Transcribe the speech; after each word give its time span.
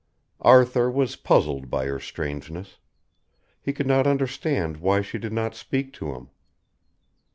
Arthur 0.41 0.89
was 0.89 1.15
puzzled 1.15 1.69
by 1.69 1.85
her 1.85 1.99
strangeness. 1.99 2.79
He 3.61 3.71
could 3.71 3.85
not 3.85 4.07
understand 4.07 4.77
why 4.77 5.01
she 5.01 5.19
did 5.19 5.31
not 5.31 5.53
speak 5.53 5.93
to 5.93 6.15
him. 6.15 6.31